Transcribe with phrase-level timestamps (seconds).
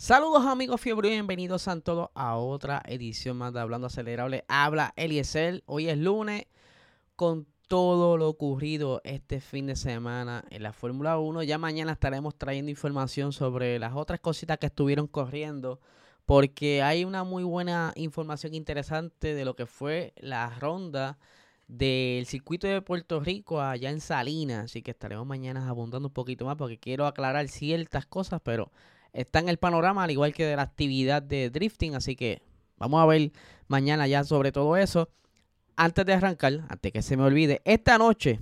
[0.00, 4.46] Saludos amigos fiebre y bienvenidos a todos a otra edición más de Hablando Acelerable.
[4.48, 6.46] Habla Eliezer, hoy es lunes
[7.16, 11.42] con todo lo ocurrido este fin de semana en la Fórmula 1.
[11.42, 15.80] Ya mañana estaremos trayendo información sobre las otras cositas que estuvieron corriendo
[16.24, 21.18] porque hay una muy buena información interesante de lo que fue la ronda
[21.68, 24.64] del circuito de Puerto Rico allá en Salinas.
[24.64, 28.72] Así que estaremos mañana abundando un poquito más porque quiero aclarar ciertas cosas, pero
[29.12, 31.94] está en el panorama, al igual que de la actividad de drifting.
[31.94, 32.42] Así que
[32.76, 33.32] vamos a ver
[33.68, 35.08] mañana ya sobre todo eso.
[35.76, 38.40] Antes de arrancar, antes que se me olvide, esta noche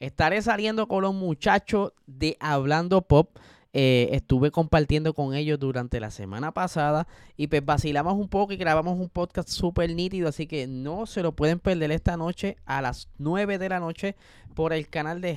[0.00, 3.38] estaré saliendo con los muchachos de Hablando Pop.
[3.76, 8.56] Eh, estuve compartiendo con ellos durante la semana pasada y pues vacilamos un poco y
[8.56, 12.80] grabamos un podcast súper nítido, así que no se lo pueden perder esta noche a
[12.80, 14.14] las 9 de la noche
[14.54, 15.36] por el canal de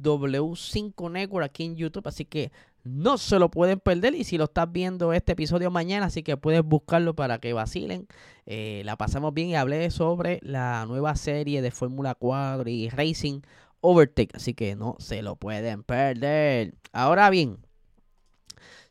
[0.00, 2.50] GW5 Network aquí en YouTube, así que
[2.86, 4.14] no se lo pueden perder.
[4.14, 8.06] Y si lo estás viendo este episodio mañana, así que puedes buscarlo para que vacilen.
[8.46, 13.40] Eh, la pasamos bien y hablé sobre la nueva serie de Fórmula 4 y Racing
[13.80, 14.34] Overtake.
[14.34, 16.74] Así que no se lo pueden perder.
[16.92, 17.58] Ahora bien,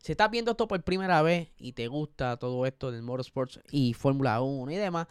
[0.00, 3.94] si estás viendo esto por primera vez y te gusta todo esto del Motorsports y
[3.94, 5.08] Fórmula 1 y demás,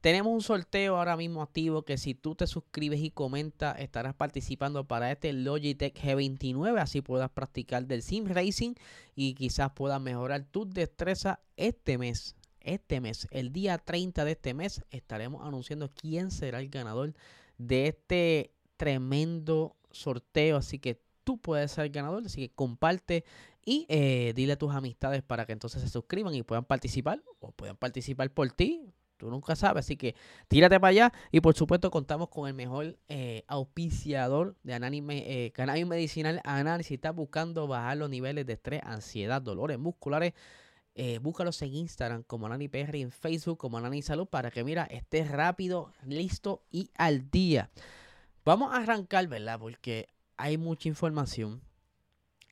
[0.00, 4.86] tenemos un sorteo ahora mismo activo que si tú te suscribes y comentas estarás participando
[4.86, 8.74] para este Logitech G29, así puedas practicar del Sim Racing
[9.16, 12.36] y quizás puedas mejorar tu destreza este mes.
[12.60, 17.14] Este mes, el día 30 de este mes, estaremos anunciando quién será el ganador
[17.56, 20.58] de este tremendo sorteo.
[20.58, 23.24] Así que tú puedes ser el ganador, así que comparte
[23.64, 27.52] y eh, dile a tus amistades para que entonces se suscriban y puedan participar o
[27.52, 30.14] puedan participar por ti Tú nunca sabes, así que
[30.46, 31.12] tírate para allá.
[31.30, 36.88] Y por supuesto contamos con el mejor eh, auspiciador de análisis, eh, cannabis medicinal Análisis.
[36.88, 40.32] Si estás buscando bajar los niveles de estrés, ansiedad, dolores musculares,
[40.94, 44.64] eh, búscalos en Instagram como Anani PR y en Facebook como Anani Salud para que
[44.64, 47.70] mira, estés rápido, listo y al día.
[48.44, 49.58] Vamos a arrancar, ¿verdad?
[49.58, 51.60] Porque hay mucha información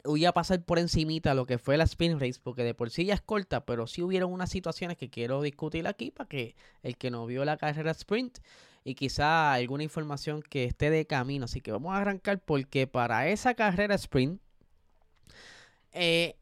[0.06, 3.04] voy a pasar por encimita lo que fue la spin race, porque de por sí
[3.04, 6.96] ya es corta, pero sí hubieron unas situaciones que quiero discutir aquí para que el
[6.96, 8.38] que no vio la carrera sprint
[8.84, 11.46] y quizá alguna información que esté de camino.
[11.46, 14.40] Así que vamos a arrancar porque para esa carrera sprint
[15.92, 16.36] eh,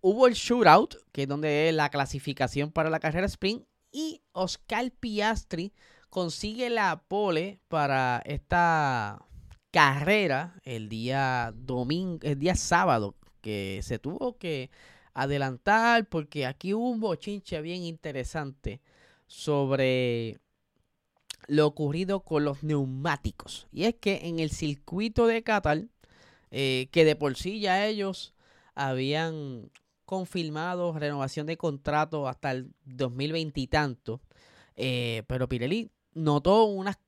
[0.00, 4.90] hubo el shootout, que es donde es la clasificación para la carrera sprint, y Oscar
[4.92, 5.72] Piastri
[6.08, 9.26] consigue la pole para esta
[9.70, 14.70] carrera el día domingo, el día sábado, que se tuvo que
[15.14, 18.80] adelantar porque aquí hubo un bochinche bien interesante
[19.26, 20.38] sobre
[21.46, 23.68] lo ocurrido con los neumáticos.
[23.72, 25.84] Y es que en el circuito de Qatar,
[26.50, 28.34] eh, que de por sí ya ellos
[28.74, 29.70] habían
[30.04, 34.20] confirmado renovación de contrato hasta el 2020 y tanto,
[34.74, 36.98] pero Pirelli notó unas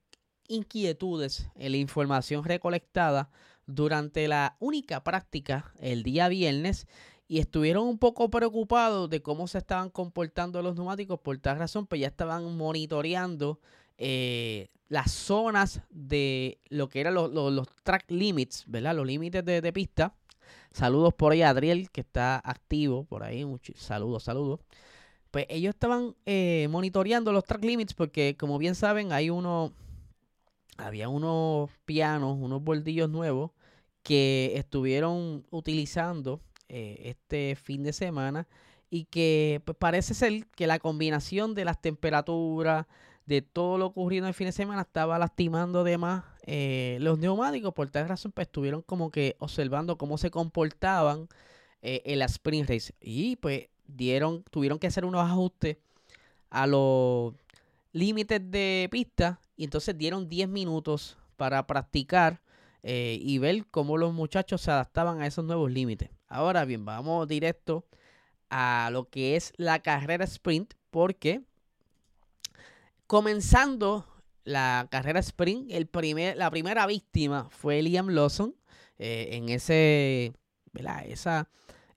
[0.52, 3.30] inquietudes en la información recolectada
[3.66, 6.86] durante la única práctica el día viernes
[7.28, 11.18] y estuvieron un poco preocupados de cómo se estaban comportando los neumáticos.
[11.20, 13.58] Por tal razón, pues ya estaban monitoreando
[13.96, 18.94] eh, las zonas de lo que eran los, track limits, ¿verdad?
[18.94, 20.14] Los límites de, pista.
[20.72, 23.46] Saludos por ahí a Adriel, que está activo por ahí.
[23.76, 24.60] saludos, saludos.
[25.30, 29.72] Pues ellos estaban eh, monitoreando los track limits porque, como bien saben, hay uno
[30.78, 33.50] había unos pianos, unos bordillos nuevos
[34.02, 38.48] que estuvieron utilizando eh, este fin de semana
[38.90, 42.86] y que pues, parece ser que la combinación de las temperaturas,
[43.26, 47.72] de todo lo ocurrido en el fin de semana, estaba lastimando además eh, los neumáticos.
[47.72, 51.28] Por tal razón, pues estuvieron como que observando cómo se comportaban
[51.82, 52.94] eh, en la sprint race.
[53.00, 55.78] Y pues dieron, tuvieron que hacer unos ajustes
[56.50, 57.34] a los
[57.92, 62.42] límites de pista y entonces dieron 10 minutos para practicar
[62.82, 66.10] eh, y ver cómo los muchachos se adaptaban a esos nuevos límites.
[66.26, 67.86] Ahora bien, vamos directo
[68.50, 71.42] a lo que es la carrera sprint porque
[73.06, 74.04] comenzando
[74.42, 78.56] la carrera sprint, el primer, la primera víctima fue Liam Lawson.
[78.98, 80.32] eh, en ese,
[80.72, 81.06] ¿verdad?
[81.06, 81.48] Esa,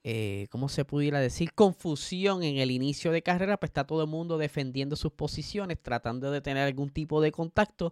[0.08, 1.52] eh, ¿cómo se pudiera decir?
[1.54, 6.30] Confusión en el inicio de carrera, pues está todo el mundo defendiendo sus posiciones, tratando
[6.30, 7.92] de tener algún tipo de contacto,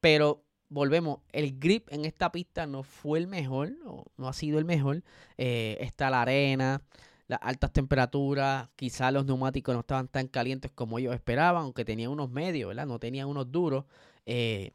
[0.00, 4.58] pero volvemos, el grip en esta pista no fue el mejor, no, no ha sido
[4.58, 5.02] el mejor.
[5.36, 6.80] Eh, está la arena,
[7.28, 12.10] las altas temperaturas, quizás los neumáticos no estaban tan calientes como ellos esperaban, aunque tenían
[12.10, 12.86] unos medios, ¿verdad?
[12.86, 13.84] No tenían unos duros.
[14.24, 14.72] Eh,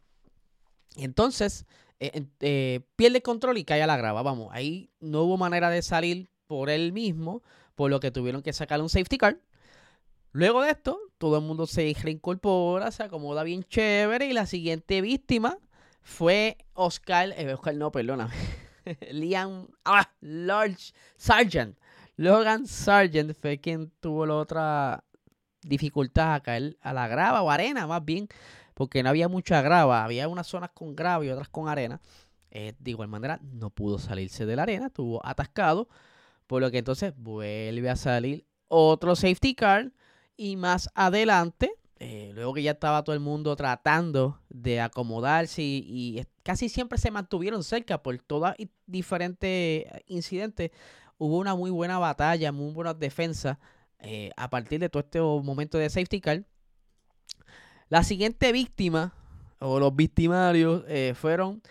[0.97, 1.65] entonces,
[1.99, 4.21] eh, eh, pierde control y cae a la grava.
[4.21, 7.43] Vamos, ahí no hubo manera de salir por él mismo,
[7.75, 9.39] por lo que tuvieron que sacar un safety car.
[10.31, 15.01] Luego de esto, todo el mundo se reincorpora, se acomoda bien chévere y la siguiente
[15.01, 15.57] víctima
[16.01, 18.33] fue Oscar, eh, Oscar no, perdóname,
[19.11, 21.77] Liam ah, Large Sargent.
[22.17, 25.03] Logan Sargent fue quien tuvo la otra
[25.61, 28.27] dificultad a caer a la grava o arena más bien,
[28.73, 31.99] porque no había mucha grava, había unas zonas con grava y otras con arena.
[32.51, 35.89] Eh, de igual manera, no pudo salirse de la arena, estuvo atascado,
[36.47, 39.91] por lo que entonces vuelve a salir otro safety car
[40.37, 46.21] y más adelante, eh, luego que ya estaba todo el mundo tratando de acomodarse y,
[46.43, 48.53] casi siempre se mantuvieron cerca por todos
[48.85, 50.71] diferentes incidentes,
[51.17, 53.59] hubo una muy buena batalla, muy buena defensa
[53.99, 56.43] eh, a partir de todo este momento de safety car.
[57.87, 59.13] La siguiente víctima,
[59.59, 61.61] o los victimarios, eh, fueron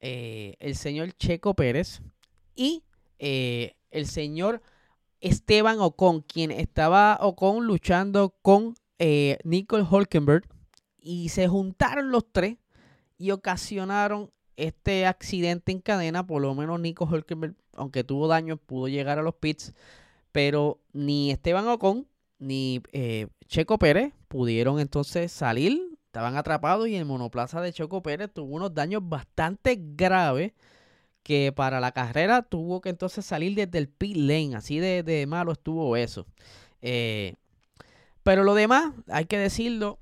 [0.00, 2.02] el señor Checo Pérez
[2.54, 2.82] y
[3.94, 4.60] el señor
[5.20, 10.44] Esteban Ocon, quien estaba Ocon luchando con eh, Nicole Hulkenberg
[10.98, 12.58] y se juntaron los tres
[13.16, 16.26] y ocasionaron este accidente en cadena.
[16.26, 19.72] Por lo menos Nico Hulkenberg, aunque tuvo daño, pudo llegar a los pits,
[20.32, 22.06] pero ni Esteban Ocon
[22.38, 25.80] ni eh, Checo Pérez pudieron entonces salir.
[26.06, 30.52] Estaban atrapados y el monoplaza de Checo Pérez tuvo unos daños bastante graves
[31.24, 34.54] que para la carrera tuvo que entonces salir desde el pit lane.
[34.54, 36.26] Así de, malo estuvo eso.
[36.82, 37.34] Eh,
[38.22, 39.98] pero lo demás, hay que decirlo,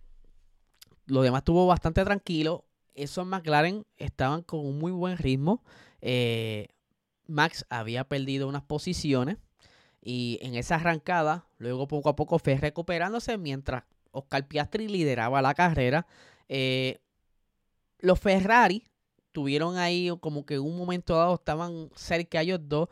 [1.07, 2.67] lo demás estuvo bastante tranquilo.
[2.95, 5.63] Esos McLaren estaban con un muy buen ritmo.
[6.01, 6.69] Eh,
[7.27, 9.39] Max había perdido unas posiciones.
[10.03, 15.55] Y en esa arrancada, luego poco a poco fue recuperándose mientras Oscar Piastri lideraba la
[15.55, 16.07] carrera.
[16.49, 16.99] Eh,
[18.01, 18.85] los Ferrari
[19.33, 22.89] tuvieron ahí como que en un momento dado estaban cerca ellos dos.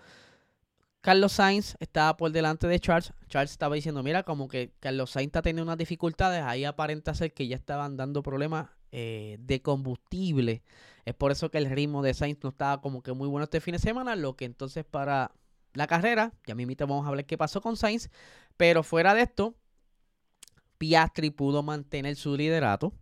[1.01, 3.13] Carlos Sainz estaba por delante de Charles.
[3.29, 6.43] Charles estaba diciendo, mira, como que Carlos Sainz está teniendo unas dificultades.
[6.43, 10.63] Ahí aparenta ser que ya estaban dando problemas eh, de combustible.
[11.07, 13.61] Es por eso que el ritmo de Sainz no estaba como que muy bueno este
[13.61, 14.15] fin de semana.
[14.15, 15.33] Lo que entonces para
[15.73, 18.11] la carrera, ya mismo vamos a ver qué pasó con Sainz.
[18.59, 19.55] Pero fuera de esto,
[20.77, 22.93] Piastri pudo mantener su liderato.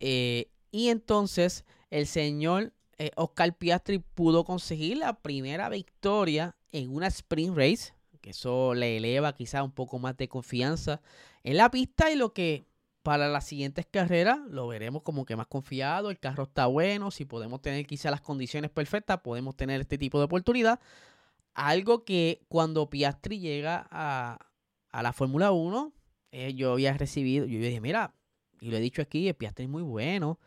[0.00, 7.06] Eh, y entonces el señor eh, Oscar Piastri pudo conseguir la primera victoria en una
[7.06, 11.00] sprint race, que eso le eleva quizá un poco más de confianza
[11.44, 12.66] en la pista y lo que
[13.02, 17.24] para las siguientes carreras lo veremos como que más confiado, el carro está bueno, si
[17.24, 20.80] podemos tener quizá las condiciones perfectas, podemos tener este tipo de oportunidad.
[21.54, 24.38] Algo que cuando Piastri llega a,
[24.92, 25.92] la Fórmula 1,
[26.32, 28.12] eh, yo había recibido, yo dije, mira,
[28.60, 30.38] y lo he dicho aquí, el Piastri es muy bueno.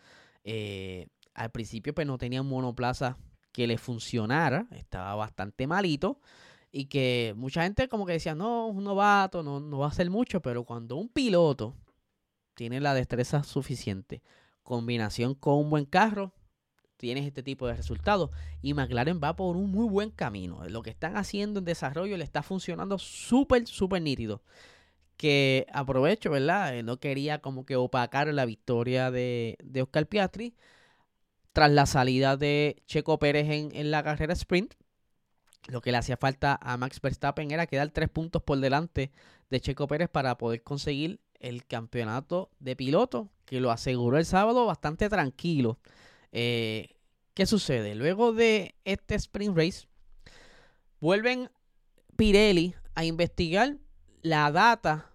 [0.43, 3.17] Eh, al principio pues no tenía un monoplaza
[3.51, 6.19] que le funcionara, estaba bastante malito
[6.71, 10.09] y que mucha gente como que decía, no, un novato, no, no va a hacer
[10.09, 11.75] mucho, pero cuando un piloto
[12.55, 14.21] tiene la destreza suficiente,
[14.63, 16.33] combinación con un buen carro,
[17.01, 18.29] tienes este tipo de resultados.
[18.61, 20.63] Y McLaren va por un muy buen camino.
[20.69, 24.43] Lo que están haciendo en desarrollo le está funcionando súper, súper nítido.
[25.17, 26.77] Que aprovecho, ¿verdad?
[26.77, 30.55] Eh, no quería como que opacar la victoria de, de Oscar Piastri
[31.53, 34.74] tras la salida de Checo Pérez en, la carrera sprint,
[35.67, 39.12] lo que le hacía falta a Max Verstappen era quedar tres puntos por delante
[39.50, 44.65] de Checo Pérez para poder conseguir el campeonato de piloto, que lo aseguró el sábado
[44.65, 45.79] bastante tranquilo.
[46.31, 46.96] Eh,
[47.34, 47.96] ¿Qué sucede?
[47.96, 49.88] Luego de este sprint race,
[51.00, 51.50] vuelven
[52.15, 53.77] Pirelli a investigar
[54.22, 55.11] la data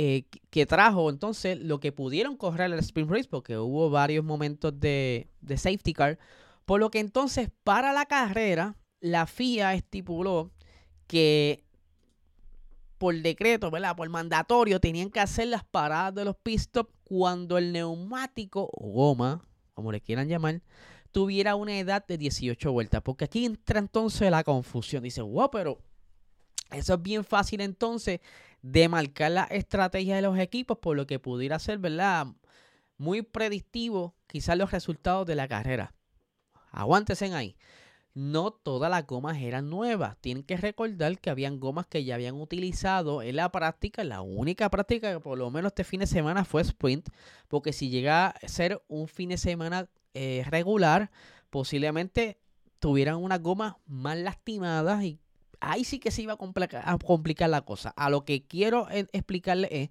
[0.00, 4.78] eh, que trajo entonces lo que pudieron correr el sprint race, porque hubo varios momentos
[4.78, 6.20] de, safety car,
[6.66, 10.52] por lo que entonces para la carrera la FIA estipuló
[11.08, 11.64] que
[12.96, 13.96] por decreto, ¿verdad?
[13.96, 18.92] Por mandatorio, tenían que hacer las paradas de los pit stops cuando el neumático o
[18.92, 19.42] goma,
[19.74, 20.62] como le quieran llamar,
[21.10, 23.02] tuviera una edad de 18 vueltas.
[23.02, 25.02] Porque aquí entra entonces la confusión.
[25.02, 25.78] Dice, wow, pero
[26.70, 28.20] eso es bien fácil entonces
[28.62, 32.26] de marcar la estrategia de los equipos, por lo que pudiera ser, ¿verdad?
[32.96, 35.94] Muy predictivo quizás los resultados de la carrera.
[36.70, 37.56] Aguántense ahí.
[38.14, 40.16] no todas las gomas eran nuevas.
[40.20, 44.02] Tienen que recordar que habían gomas que ya habían utilizado en la práctica.
[44.02, 47.08] La única práctica que por lo menos este fin de semana fue sprint.
[47.46, 51.10] Porque si llega a ser un fin de semana eh, regular,
[51.50, 52.40] posiblemente
[52.80, 55.20] tuvieran unas gomas más lastimadas y
[55.60, 57.90] ahí sí que se iba a complicar, la cosa.
[57.96, 59.90] A lo que quiero explicarle es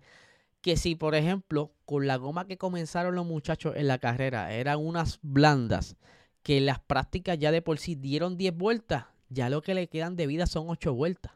[0.62, 4.80] que si, por ejemplo, con la goma que comenzaron los muchachos en la carrera eran
[4.80, 5.96] unas blandas
[6.44, 10.16] que las prácticas ya de por sí dieron 10 vueltas, ya lo que le quedan
[10.16, 11.34] de vida son 8 vueltas.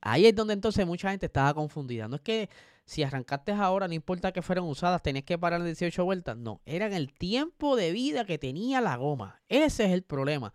[0.00, 2.08] Ahí es donde entonces mucha gente estaba confundida.
[2.08, 2.50] No es que
[2.84, 6.36] si arrancaste ahora, no importa que fueran usadas, tenías que parar 18 vueltas.
[6.36, 9.40] No, era el tiempo de vida que tenía la goma.
[9.48, 10.52] Ese es el problema.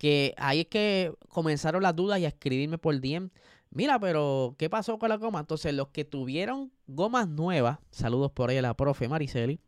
[0.00, 3.28] Que ahí es que comenzaron las dudas y a escribirme por DM.
[3.70, 5.40] Mira, pero ¿qué pasó con la goma?
[5.40, 9.60] Entonces, los que tuvieron gomas nuevas, saludos por ahí a la profe Mariceli,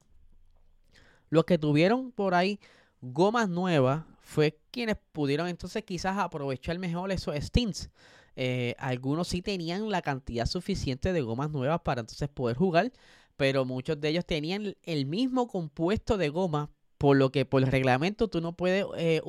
[1.28, 2.58] los que tuvieron por ahí
[3.02, 7.90] gomas nuevas fue quienes pudieron entonces quizás aprovechar mejor esos stints.
[8.36, 12.90] Eh, algunos sí tenían la cantidad suficiente de gomas nuevas para entonces poder jugar,
[13.36, 16.70] pero muchos de ellos tenían el mismo compuesto de goma,
[17.02, 19.20] por lo que por el reglamento tú no puedes eh,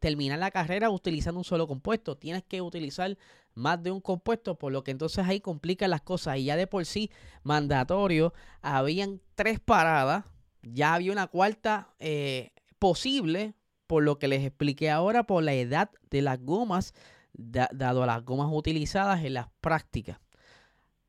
[0.00, 3.16] terminar la carrera utilizando un solo compuesto, tienes que utilizar
[3.54, 6.66] más de un compuesto, por lo que entonces ahí complican las cosas y ya de
[6.66, 7.08] por sí
[7.44, 10.24] mandatorio, habían tres paradas,
[10.62, 13.54] ya había una cuarta eh, posible,
[13.86, 16.94] por lo que les expliqué ahora, por la edad de las gomas,
[17.32, 20.18] dado a las gomas utilizadas en las prácticas.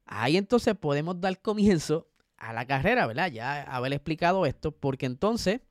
[0.05, 3.31] Ahí entonces podemos dar comienzo a la carrera, ¿verdad?
[3.31, 5.61] Ya haber explicado esto, porque entonces,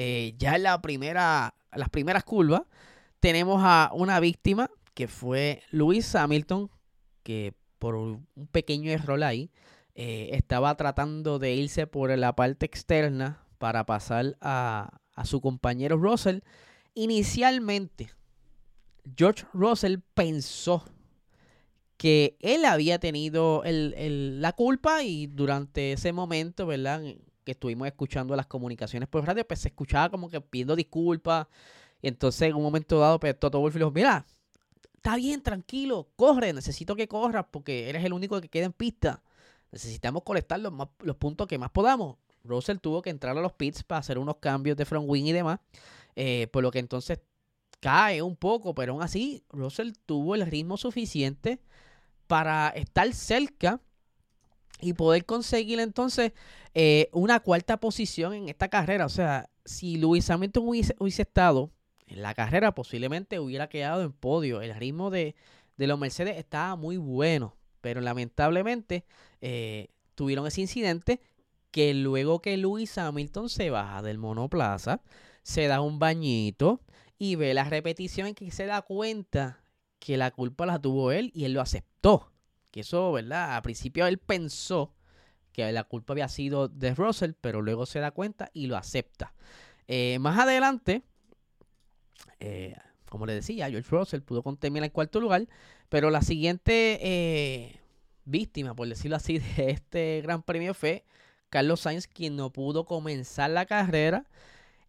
[0.00, 2.62] eh, ya en la primera, las primeras curvas,
[3.18, 6.70] tenemos a una víctima que fue Luis Hamilton,
[7.24, 9.50] que por un pequeño error ahí,
[9.96, 16.42] eh, estaba tratando de irse por la parte externa para pasar a, su compañero Russell.
[16.94, 18.08] Inicialmente,
[19.16, 20.84] George Russell pensó
[21.96, 27.02] que él había tenido la culpa y durante ese momento, ¿verdad?
[27.48, 31.46] Que estuvimos escuchando las comunicaciones por radio, pues se escuchaba como que pidiendo disculpas.
[32.02, 34.26] Y entonces en un momento dado, pues Toto Wolff dijo, mira,
[34.94, 39.22] está bien, tranquilo, corre, necesito que corras porque eres el único que queda en pista.
[39.72, 42.18] Necesitamos colectar los, los puntos que más podamos.
[42.44, 45.32] Russell tuvo que entrar a los pits para hacer unos cambios de front wing y
[45.32, 45.58] demás.
[46.16, 47.18] Eh, por lo que entonces
[47.80, 51.60] cae un poco, pero aún así Russell tuvo el ritmo suficiente
[52.26, 53.80] para estar cerca
[54.80, 56.32] y poder conseguir entonces
[56.74, 59.06] eh, una cuarta posición en esta carrera.
[59.06, 61.70] O sea, si Luis Hamilton hubiese, estado
[62.06, 64.62] en la carrera, posiblemente hubiera quedado en podio.
[64.62, 65.34] El ritmo de,
[65.76, 69.04] los Mercedes estaba muy bueno, pero lamentablemente
[69.40, 71.20] eh, tuvieron ese incidente
[71.70, 75.02] que luego que Luis Hamilton se baja del monoplaza,
[75.42, 76.80] se da un bañito
[77.18, 79.62] y ve la repetición en que se da cuenta
[79.98, 82.30] que la culpa la tuvo él y él lo aceptó.
[82.80, 83.56] Eso, ¿verdad?
[83.56, 84.94] A principio él pensó
[85.52, 89.34] que la culpa había sido de Russell, pero luego se da cuenta y lo acepta.
[89.88, 91.02] Eh, más adelante,
[92.38, 92.76] eh,
[93.08, 95.48] como le decía, George Russell pudo terminar en cuarto lugar,
[95.88, 97.80] pero la siguiente eh,
[98.24, 101.04] víctima, por decirlo así, de este gran premio fue
[101.50, 104.26] Carlos Sainz, quien no pudo comenzar la carrera,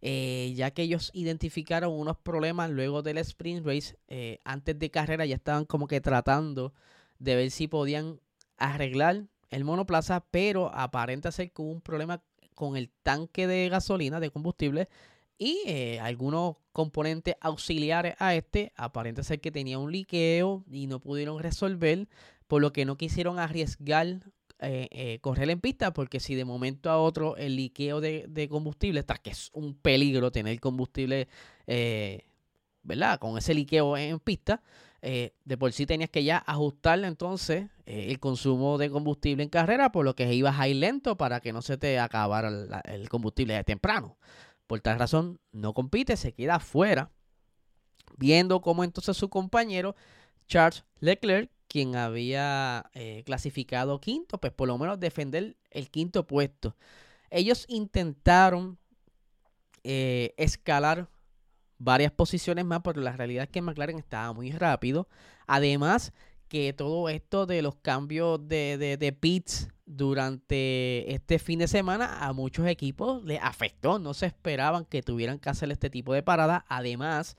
[0.02, 3.98] ya que ellos identificaron unos problemas luego del sprint race.
[4.44, 6.74] Antes de carrera ya estaban como que tratando
[7.20, 8.20] de ver si podían
[8.56, 12.22] arreglar el monoplaza, pero aparenta ser que hubo un problema
[12.56, 14.88] con el tanque de gasolina, de combustible,
[15.38, 18.72] y eh, algunos componentes auxiliares a este.
[18.76, 22.08] Aparenta ser que tenía un liqueo y no pudieron resolver,
[22.48, 24.20] por lo que no quisieron arriesgar
[24.62, 29.00] eh, eh, correr en pista, porque si de momento a otro el liqueo de, combustible,
[29.00, 31.28] está que es un peligro tener combustible,
[31.66, 32.26] eh,
[32.82, 33.18] ¿verdad?
[33.18, 34.62] Con ese liqueo en pista,
[35.02, 40.04] de por sí tenías que ya ajustarle entonces el consumo de combustible en carrera, por
[40.04, 42.50] lo que ibas a ir lento para que no se te acabara
[42.84, 44.18] el combustible de temprano.
[44.66, 47.10] Por tal razón, no compite, se queda afuera,
[48.16, 49.96] viendo cómo entonces su compañero
[50.46, 56.76] Charles Leclerc quien había eh, clasificado quinto, pues por lo menos defender el quinto puesto.
[57.30, 58.76] Ellos intentaron
[59.84, 61.08] eh, escalar
[61.80, 65.08] varias posiciones más, pero la realidad es que McLaren estaba muy rápido.
[65.48, 66.12] Además,
[66.48, 72.32] que todo esto de los cambios de, de, pits durante este fin de semana a
[72.32, 73.98] muchos equipos les afectó.
[73.98, 76.64] No se esperaban que tuvieran que hacer este tipo de parada.
[76.68, 77.36] Además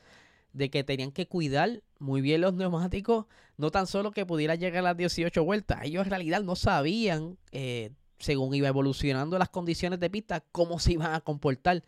[0.53, 3.25] de que tenían que cuidar muy bien los neumáticos,
[3.57, 7.37] no tan solo que pudiera llegar a las 18 vueltas, ellos en realidad no sabían,
[7.51, 11.83] eh, según iba evolucionando las condiciones de pista, cómo se iban a comportar.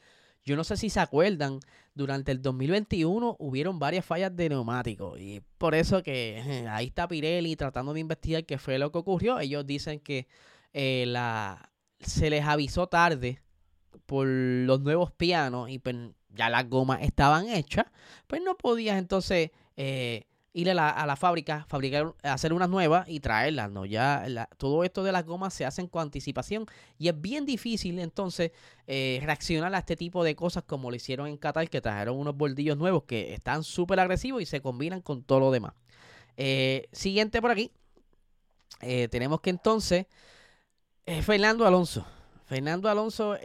[0.45, 1.60] Yo no sé si se acuerdan,
[1.96, 7.56] durante el 2021 hubieron varias fallas de neumáticos y por eso que ahí está Pirelli
[7.56, 9.40] tratando de investigar qué fue lo que ocurrió.
[9.40, 10.28] Ellos dicen que
[10.74, 11.70] eh, la,
[12.00, 13.42] se les avisó tarde
[14.06, 15.96] por los nuevos pianos y pues
[16.30, 17.86] ya las gomas estaban hechas,
[18.28, 23.72] pues no podías entonces eh, ir a la, fábrica, fabricar, hacer unas nuevas y traerlas,
[23.72, 23.86] ¿no?
[23.86, 26.67] Ya todo esto de las gomas se hacen con anticipación
[27.00, 28.51] y es bien difícil entonces
[28.86, 32.38] eh, reaccionar a este tipo de cosas como lo hicieron en Qatar, que trajeron unos
[32.38, 35.74] bordillos nuevos que están súper agresivos y se combinan con todo lo demás.
[36.38, 37.72] Eh, siguiente por aquí,
[39.10, 40.05] tenemos que entonces
[41.24, 42.05] Fernando Alonso.
[42.45, 43.38] Fernando Alonso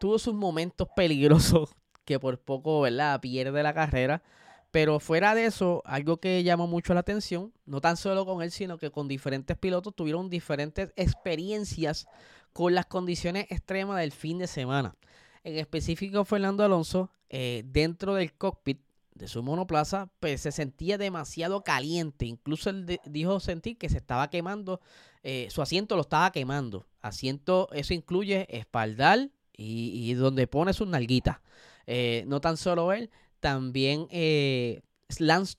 [0.00, 1.68] tuvo sus momentos peligrosos
[2.06, 3.20] que por poco, ¿verdad?
[3.20, 4.22] Pierde la carrera.
[4.70, 8.50] Pero fuera de eso, algo que llamó mucho la atención, no tan solo con él,
[8.50, 12.06] sino que con diferentes pilotos tuvieron diferentes experiencias
[12.52, 14.94] con las condiciones extremas del fin de semana.
[15.42, 18.80] En específico, Fernando Alonso, eh, dentro del cockpit
[19.14, 22.26] de su monoplaza, pues se sentía demasiado caliente.
[22.26, 24.80] Incluso él dijo sentir que se estaba quemando,
[25.22, 26.86] eh, su asiento lo estaba quemando.
[27.00, 31.38] Asiento, eso incluye espaldar, y, donde pone sus nalguitas.
[31.86, 33.10] Eh, no tan solo él,
[33.40, 34.82] también eh,
[35.18, 35.56] Lance.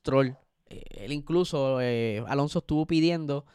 [0.67, 3.45] Eh, él incluso, eh, Alonso estuvo pidiendo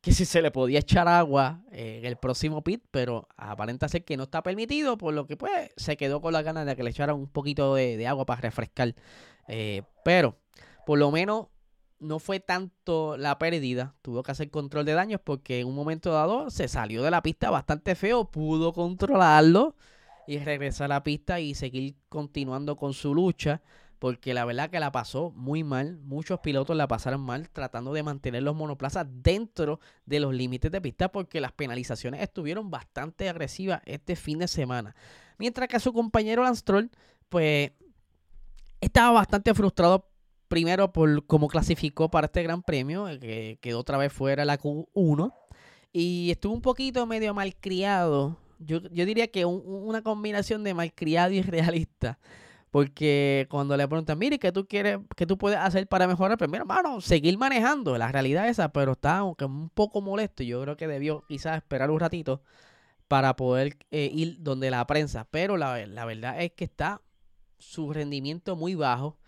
[0.00, 4.16] que si se le podía echar agua en el próximo pit, pero aparenta ser que
[4.16, 6.90] no está permitido, por lo que pues se quedó con la ganas de que le
[6.90, 8.94] echaran un poquito de, agua para refrescar.
[10.02, 10.38] pero
[10.86, 11.48] por lo menos
[11.98, 16.12] no fue tanto la pérdida, tuvo que hacer control de daños porque en un momento
[16.12, 19.76] dado se salió de la pista bastante feo, pudo controlarlo
[20.30, 23.62] y regresar a la pista y seguir continuando con su lucha,
[23.98, 28.04] porque la verdad que la pasó muy mal, muchos pilotos la pasaron mal tratando de
[28.04, 33.82] mantener los monoplazas dentro de los límites de pista porque las penalizaciones estuvieron bastante agresivas
[33.86, 34.94] este fin de semana.
[35.36, 36.92] Mientras que su compañero Lance Stroll,
[37.28, 37.72] pues
[38.80, 40.08] estaba bastante frustrado
[40.46, 44.60] primero por cómo clasificó para este gran premio, eh, que quedó otra vez fuera la
[44.60, 45.34] Q1.
[45.92, 48.38] Y estuvo un poquito medio malcriado.
[48.60, 52.18] Yo, yo diría que una combinación de malcriado y realista.
[52.70, 56.38] Porque cuando le preguntan, mire, ¿qué tú quieres, qué tú puedes hacer para mejorar?
[56.38, 57.98] Pues hermano, seguir manejando.
[57.98, 60.44] La realidad es esa, pero está aunque un poco molesto.
[60.44, 62.42] Yo creo que debió quizás esperar un ratito
[63.08, 65.26] para poder eh, ir donde la prensa.
[65.32, 67.02] Pero la, la verdad es que está
[67.58, 69.18] su rendimiento muy bajo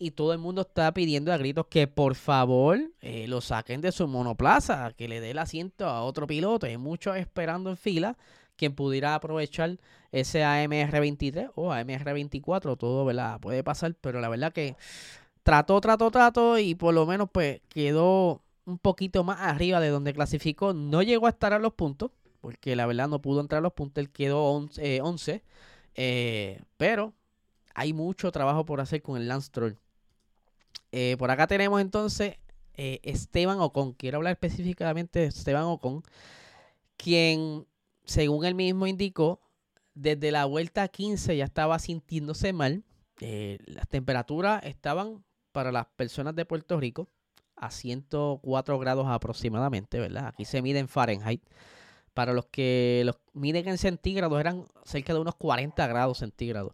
[0.00, 3.92] y todo el mundo está pidiendo a gritos que por favor eh, lo saquen de
[3.92, 6.66] su monoplaza, que le dé el asiento a otro piloto.
[6.66, 8.16] Hay muchos esperando en fila
[8.60, 9.78] quien pudiera aprovechar
[10.12, 13.40] ese AMR23 o AMR24, todo ¿verdad?
[13.40, 14.76] puede pasar, pero la verdad que
[15.42, 20.12] trató, trató, trató y por lo menos pues quedó un poquito más arriba de donde
[20.12, 20.74] clasificó.
[20.74, 22.10] No llegó a estar a los puntos,
[22.42, 25.42] porque la verdad no pudo entrar a los puntos, él quedó 11,
[25.94, 27.14] eh, pero
[27.74, 29.76] hay mucho trabajo por hacer con el Lance Troll.
[30.92, 32.36] Eh, por acá tenemos entonces
[32.74, 33.94] eh, Esteban Ocon.
[33.94, 36.02] Quiero hablar específicamente de Esteban Ocon,
[36.98, 37.66] quien,
[38.04, 39.40] según él mismo indicó,
[39.94, 42.84] desde la vuelta 15 ya estaba sintiéndose mal.
[43.20, 47.08] Eh, las temperaturas estaban para las personas de Puerto Rico
[47.56, 50.28] a 104 grados aproximadamente, ¿verdad?
[50.28, 51.42] Aquí se mide en Fahrenheit.
[52.14, 56.72] Para los que los miden en centígrados eran cerca de unos 40 grados centígrados.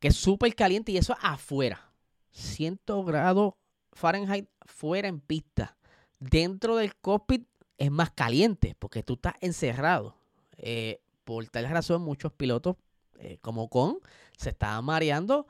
[0.00, 1.92] Que es súper caliente y eso afuera.
[2.30, 3.54] 100 grados
[3.92, 5.76] Fahrenheit fuera en pista.
[6.18, 10.15] Dentro del cockpit es más caliente porque tú estás encerrado.
[10.58, 12.76] Eh, por tal razón, muchos pilotos,
[13.18, 13.98] eh, como Ocon,
[14.36, 15.46] se estaban mareando.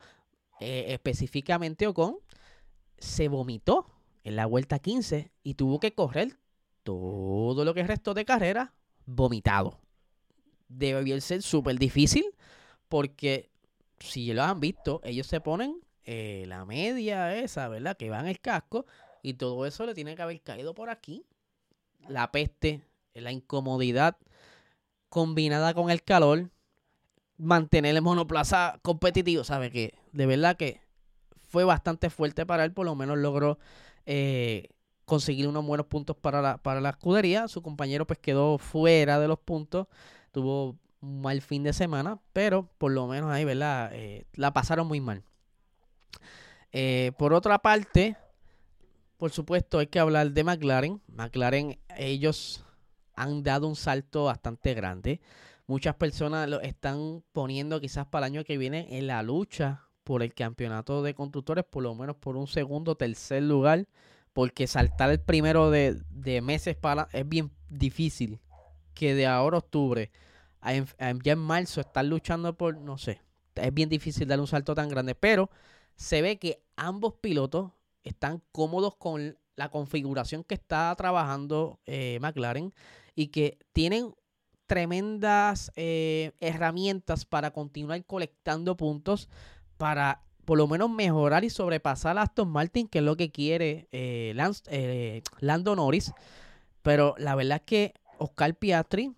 [0.59, 2.17] Eh, específicamente Ocon
[2.97, 3.85] se vomitó
[4.23, 6.37] en la vuelta 15 y tuvo que correr
[6.83, 8.73] todo lo que restó de carrera
[9.05, 9.79] vomitado.
[10.67, 12.25] Debe ser súper difícil
[12.89, 13.49] porque
[13.99, 17.97] si lo han visto, ellos se ponen la media esa, ¿verdad?
[17.97, 18.85] Que va en el casco
[19.21, 21.25] y todo eso le tiene que haber caído por aquí.
[22.07, 22.81] La peste,
[23.13, 24.17] la incomodidad
[25.09, 26.49] combinada con el calor,
[27.37, 29.71] mantener el monoplaza competitivo, ¿sabe?
[29.71, 30.81] Que de verdad que
[31.49, 33.57] fue bastante fuerte para él, por lo menos logró
[34.05, 34.69] eh,
[35.05, 37.47] conseguir unos buenos puntos para la, para la escudería.
[37.47, 39.87] Su compañero pues quedó fuera de los puntos,
[40.31, 43.91] tuvo un mal fin de semana, pero por lo menos ahí, ¿verdad?
[43.93, 45.23] Eh, la pasaron muy mal.
[46.71, 48.17] Eh, por otra parte,
[49.17, 51.01] por supuesto, hay que hablar de McLaren.
[51.07, 52.63] McLaren, ellos
[53.17, 55.19] han dado un salto bastante grande.
[55.65, 60.23] Muchas personas lo están poniendo quizás para el año que viene en la lucha por
[60.23, 63.87] el campeonato de constructores, por lo menos por un segundo, tercer lugar,
[64.31, 65.99] porque saltar el primero de,
[66.41, 68.39] meses para es bien difícil.
[68.93, 70.11] Que de ahora a octubre,
[70.63, 73.21] ya en marzo, están luchando por, no sé,
[73.55, 75.49] es bien difícil dar un salto tan grande, pero
[75.95, 77.71] se ve que ambos pilotos
[78.03, 82.73] están cómodos con la configuración que está trabajando eh, McLaren
[83.15, 84.13] y que tienen
[84.67, 89.29] tremendas eh, herramientas para continuar colectando puntos
[89.77, 93.89] para por lo menos mejorar y sobrepasar a Aston Martin, que es lo que quiere
[93.91, 94.33] eh,
[94.67, 96.13] eh, Lando Norris.
[96.81, 99.13] Pero la verdad es que Oscar Piastri,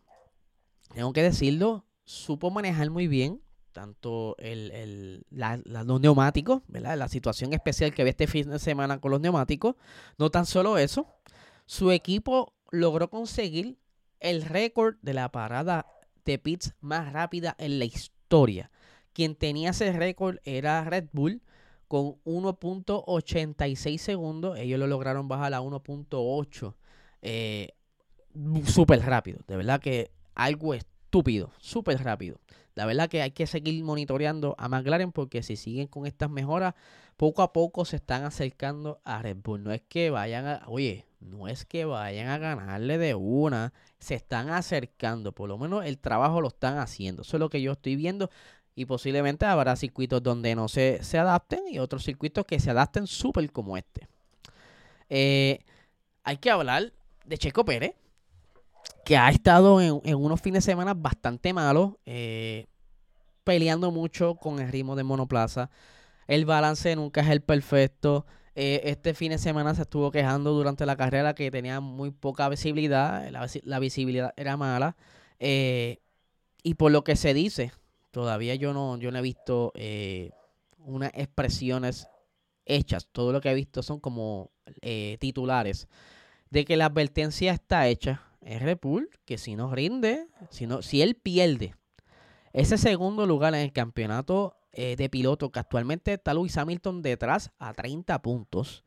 [0.91, 3.41] tengo que decirlo, supo manejar muy bien
[3.71, 6.97] tanto el, los neumáticos, ¿verdad?
[6.97, 9.75] la situación especial que ve este fin de semana con los neumáticos.
[10.17, 11.07] No tan solo eso,
[11.65, 13.77] su equipo logró conseguir
[14.19, 15.85] el récord de la parada
[16.25, 18.71] de pits más rápida en la historia.
[19.13, 21.41] Quien tenía ese récord era Red Bull
[21.87, 24.57] con 1.86 segundos.
[24.57, 26.75] Ellos lo lograron bajar a 1.8.
[27.21, 27.69] Eh,
[28.65, 29.39] súper rápido.
[29.47, 31.51] De verdad que algo estúpido.
[31.57, 32.39] Súper rápido.
[32.79, 36.75] La verdad que hay que seguir monitoreando a McLaren porque si siguen con estas mejoras,
[37.17, 39.65] poco a poco se están acercando a Red Bull.
[39.65, 44.15] No es que vayan a, oye, no es que vayan a ganarle de una, se
[44.15, 47.23] están acercando, por lo menos el trabajo lo están haciendo.
[47.23, 48.29] Eso es lo que yo estoy viendo
[48.75, 53.07] y posiblemente habrá circuitos donde no se, se adapten y otros circuitos que se adapten
[53.07, 54.07] súper como este.
[55.09, 55.59] Eh,
[56.23, 56.93] hay que hablar
[57.25, 57.93] de Checo Pérez,
[59.03, 62.67] que ha estado en, unos fines de semana bastante malos, eh,
[63.49, 65.71] peleando mucho con el ritmo de monoplaza.
[66.27, 68.25] El balance nunca es el perfecto.
[68.53, 72.47] Eh, este fin de semana se estuvo quejando durante la carrera que tenía muy poca
[72.49, 73.29] visibilidad,
[73.63, 74.95] la, visibilidad era mala.
[75.39, 77.71] y por lo que se dice,
[78.11, 80.31] Todavía yo no, yo no he visto eh,
[80.79, 82.07] unas expresiones
[82.65, 83.07] hechas.
[83.11, 85.87] Todo lo que he visto son como eh, titulares
[86.49, 88.23] de que la advertencia está hecha.
[88.41, 88.79] Es Red
[89.25, 91.75] que si no rinde, si, no, si él pierde
[92.53, 97.51] ese segundo lugar en el campeonato eh, de piloto, que actualmente está Luis Hamilton detrás
[97.59, 98.83] a 30 puntos,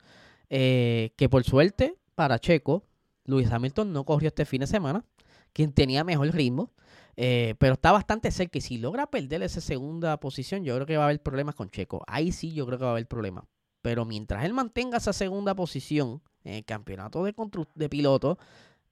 [0.49, 2.85] que por suerte para Checo,
[3.25, 5.05] Luis Hamilton no corrió este fin de semana,
[5.53, 6.73] quien tenía mejor ritmo.
[7.17, 8.59] Eh, pero está bastante cerca.
[8.59, 11.71] Y si logra perder esa segunda posición, yo creo que va a haber problemas con
[11.71, 12.03] Checo.
[12.07, 13.45] Ahí sí yo creo que va a haber problemas.
[13.83, 17.35] Pero mientras él mantenga esa segunda posición en el campeonato de,
[17.75, 18.39] de piloto,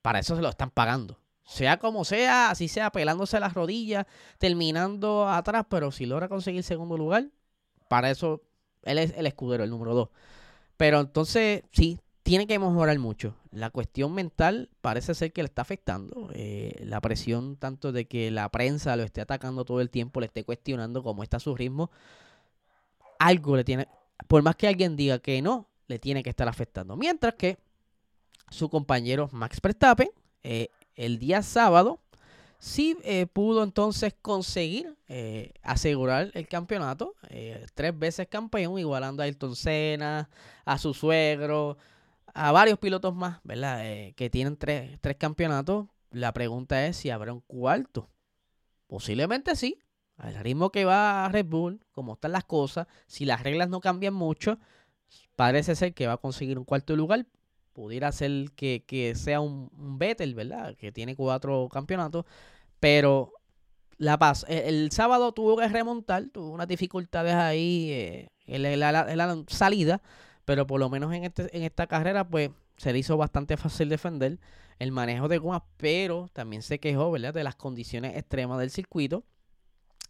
[0.02, 1.18] para eso se lo están pagando.
[1.50, 4.06] Sea como sea, así sea pelándose las rodillas,
[4.38, 7.26] terminando atrás, pero si logra conseguir segundo lugar,
[7.88, 8.42] para eso
[8.84, 10.10] él es el escudero, el número dos.
[10.76, 13.34] Pero entonces, sí, tiene que mejorar mucho.
[13.50, 16.30] La cuestión mental parece ser que le está afectando.
[16.34, 20.26] Eh, la presión tanto de que la prensa lo esté atacando todo el tiempo, le
[20.26, 21.90] esté cuestionando cómo está su ritmo.
[23.18, 23.88] Algo le tiene,
[24.28, 26.96] por más que alguien diga que no, le tiene que estar afectando.
[26.96, 27.58] Mientras que
[28.50, 30.10] su compañero Max Verstappen,
[30.44, 30.68] eh,
[31.04, 32.00] el día sábado,
[32.58, 34.96] sí eh, pudo entonces conseguir
[35.62, 37.14] asegurar el campeonato.
[37.74, 40.30] tres veces campeón, igualando a Ayrton Senna,
[40.64, 41.76] a su suegro,
[42.34, 43.86] a varios pilotos más, ¿verdad?
[43.86, 45.86] Eh, que tienen tres, tres campeonatos.
[46.10, 48.08] La pregunta es si habrá un cuarto.
[48.86, 49.78] Posiblemente sí.
[50.16, 54.12] Al ritmo que va Red Bull, como están las cosas, si las reglas no cambian
[54.12, 54.58] mucho,
[55.34, 57.26] parece ser que va a conseguir un cuarto lugar.
[57.72, 60.76] Pudiera ser que, sea un, un Vettel, ¿verdad?
[60.76, 62.24] Que tiene cuatro campeonatos.
[62.80, 63.33] Pero
[63.98, 64.44] la paz.
[64.48, 70.02] E, el, sábado tuvo que remontar, tuvo unas dificultades ahí eh, en, la, salida
[70.44, 73.88] pero por lo menos en, este, en esta carrera, pues se le hizo bastante fácil
[73.88, 74.40] defender
[74.80, 79.22] el manejo de gomas, pero también se quejó, ¿verdad?, de las condiciones extremas del circuito.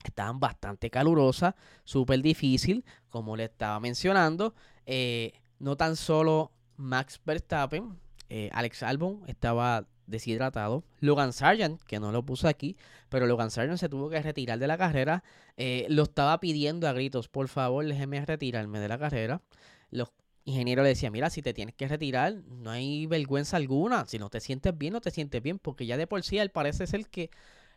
[0.05, 4.55] Estaban bastante calurosas, súper difícil, como le estaba mencionando.
[4.87, 10.85] Eh, no tan solo Max Verstappen, eh, Alex Albon estaba deshidratado.
[11.01, 12.77] Logan Sargent, que no lo puso aquí,
[13.09, 15.23] pero Logan Sargent se tuvo que retirar de la carrera.
[15.57, 19.43] Eh, lo estaba pidiendo a gritos, por favor, déjeme retirarme de la carrera.
[19.91, 20.11] Los
[20.45, 24.07] ingeniero le decía, mira, si te tienes que retirar, no hay vergüenza alguna.
[24.07, 25.59] Si no te sientes bien, no te sientes bien.
[25.59, 27.31] Porque ya de por sí, él parece ser que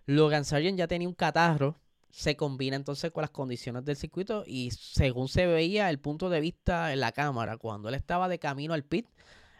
[0.06, 1.78] Logan Sargent ya tenía un catarro.
[2.13, 4.43] Se combina entonces con las condiciones del circuito.
[4.45, 8.39] Y según se veía el punto de vista en la cámara, cuando él estaba de
[8.39, 9.08] camino al pit,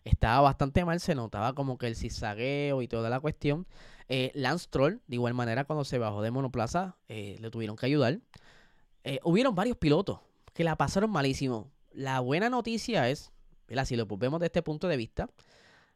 [0.04, 1.00] estaba bastante mal.
[1.00, 3.66] Se notaba como que el zigzagueo y toda la cuestión.
[4.08, 7.88] Eh, Lance Troll, de igual manera, cuando se bajó de monoplaza, eh, le tuvieron que
[7.88, 8.20] ayudar.
[9.04, 10.20] Eh, hubieron varios pilotos
[10.54, 13.32] que la pasaron malísimo la buena noticia es,
[13.86, 15.30] si lo vemos desde este punto de vista,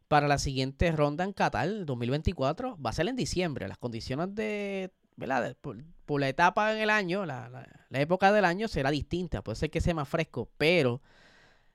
[0.07, 3.67] para la siguiente ronda en Qatar 2024 va a ser en diciembre.
[3.67, 5.57] Las condiciones de, ¿verdad?
[5.59, 5.83] Por,
[6.19, 9.41] la etapa en el año, la, época del año será distinta.
[9.43, 11.01] Puede ser que sea más fresco, pero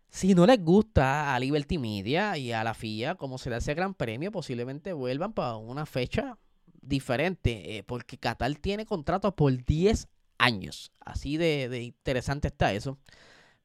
[0.09, 3.75] si no les gusta a Liberty Media y a la FIA como se le hace
[3.75, 6.39] Gran Premio, posiblemente vuelvan para una fecha
[6.81, 10.93] diferente, eh, porque Qatar tiene contratos por 10 años.
[11.01, 12.99] Así de, interesante está eso.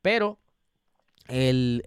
[0.02, 0.40] Pero
[1.28, 1.82] el,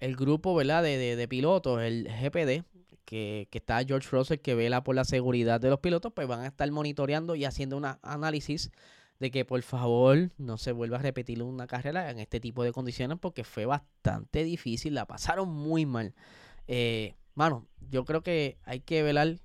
[0.00, 0.82] el, grupo ¿verdad?
[0.82, 2.64] De, de, pilotos, el GPD,
[3.06, 6.46] que, está George Russell, que vela por la seguridad de los pilotos, pues van a
[6.48, 8.70] estar monitoreando y haciendo un análisis
[9.18, 12.72] de que por favor no se vuelva a repetir una carrera en este tipo de
[12.72, 16.14] condiciones porque fue bastante difícil, la pasaron muy mal.
[16.68, 19.36] Eh, mano, yo creo que hay que velar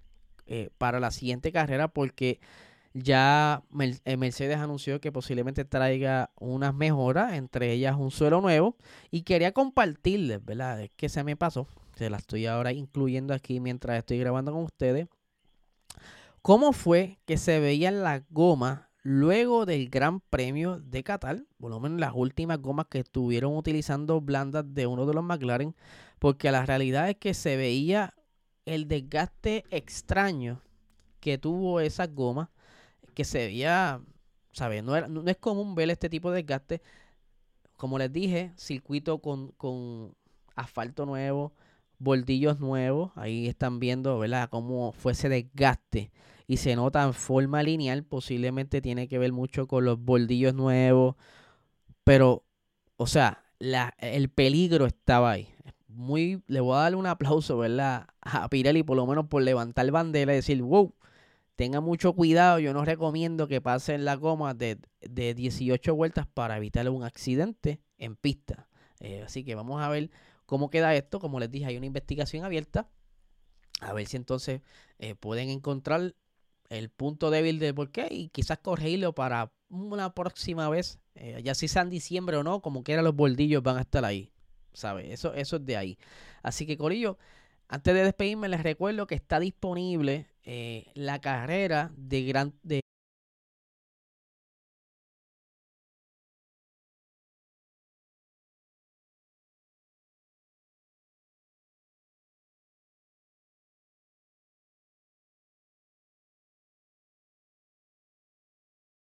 [0.48, 2.42] eh, para la siguiente carrera porque
[2.94, 3.64] ya
[4.04, 8.76] eh, Mercedes anunció que posiblemente traiga unas mejoras, entre ellas un suelo nuevo.
[9.12, 10.82] Y quería compartirles, ¿verdad?
[10.82, 11.68] Es que se me pasó.
[11.96, 15.08] Se la estoy ahora incluyendo aquí mientras estoy grabando con ustedes.
[16.42, 21.44] ¿Cómo fue que se veían las gomas luego del Gran Premio de Qatar?
[21.60, 25.76] Por lo menos las últimas gomas que estuvieron utilizando blandas de uno de los McLaren.
[26.18, 28.16] Porque la realidad es que se veía
[28.66, 30.62] el desgaste extraño
[31.20, 32.50] que tuvo esas gomas
[33.14, 34.02] que se veía,
[34.52, 34.84] ¿sabes?
[34.84, 36.82] No, no, es común ver este tipo de desgaste.
[37.78, 40.16] Como les dije, circuito con, con
[40.56, 41.54] asfalto nuevo,
[42.02, 43.12] bordillos nuevos.
[43.16, 44.50] Ahí están viendo, ¿verdad?
[44.50, 46.12] Cómo fue ese desgaste.
[46.48, 48.04] Y se nota en forma lineal.
[48.04, 51.16] Posiblemente tiene que ver mucho con los bordillos nuevos.
[52.04, 52.44] Pero,
[52.98, 55.48] o sea, la, el peligro estaba ahí.
[55.88, 58.08] Muy, le voy a darle un aplauso, ¿verdad?
[58.22, 60.94] A Pirelli, por lo menos por levantar bandera y decir, wow,
[61.56, 62.60] tenga mucho cuidado.
[62.60, 67.82] Yo no recomiendo que pasen la goma de, de 18 vueltas para evitar un accidente
[67.98, 68.68] en pista.
[69.00, 70.12] Eh, así que vamos a ver
[70.52, 71.22] cómo queda esto.
[71.22, 72.90] Como les dije, hay una investigación abierta.
[73.80, 74.60] A ver si entonces
[75.00, 76.14] eh, pueden encontrar
[76.68, 81.00] el punto débil de por qué y quizás corregirlo para una próxima vez.
[81.16, 84.04] Eh, ya si sea en diciembre o no, como quiera los bordillos van a estar
[84.04, 84.34] ahí.
[84.74, 85.14] ¿Sabe?
[85.14, 85.98] Eso, eso es de ahí.
[86.44, 87.18] Así que, Corillo,
[87.70, 92.81] antes de despedirme, les recuerdo que está disponible eh, la carrera de gran de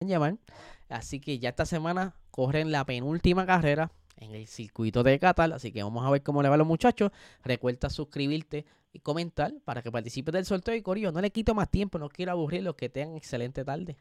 [0.09, 0.37] llamar.
[0.89, 5.53] Así que ya esta semana corren la penúltima carrera en el circuito de Qatar.
[5.53, 7.11] Así que vamos a ver cómo le va a los muchachos.
[7.43, 10.75] Recuerda suscribirte y comentar para que participes del sorteo.
[10.75, 13.97] Y Corillo, no le quito más tiempo, no quiero aburrirlos, que tengan excelente tarde.